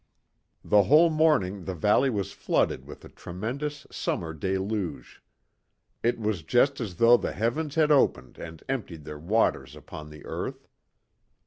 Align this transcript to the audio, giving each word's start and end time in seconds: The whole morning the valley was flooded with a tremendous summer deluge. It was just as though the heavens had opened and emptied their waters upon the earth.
The 0.65 0.81
whole 0.85 1.11
morning 1.11 1.65
the 1.65 1.75
valley 1.75 2.09
was 2.09 2.31
flooded 2.31 2.85
with 2.87 3.05
a 3.05 3.09
tremendous 3.09 3.85
summer 3.91 4.33
deluge. 4.33 5.21
It 6.01 6.17
was 6.17 6.41
just 6.41 6.81
as 6.81 6.95
though 6.95 7.17
the 7.17 7.33
heavens 7.33 7.75
had 7.75 7.91
opened 7.91 8.39
and 8.39 8.63
emptied 8.67 9.03
their 9.05 9.19
waters 9.19 9.75
upon 9.75 10.09
the 10.09 10.25
earth. 10.25 10.67